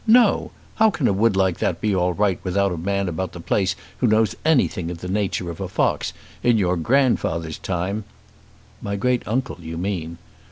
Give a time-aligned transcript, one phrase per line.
[0.07, 0.49] No!
[0.77, 3.75] How can a wood like that be all right without a man about the place
[3.99, 6.11] who knows anything of the nature of a fox?
[6.41, 8.03] In your grandfather's time"
[8.81, 10.17] "My great uncle you mean."